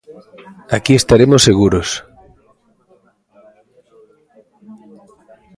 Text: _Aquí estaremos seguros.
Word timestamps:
_Aquí 0.75 0.93
estaremos 0.97 1.45
seguros. 1.47 1.89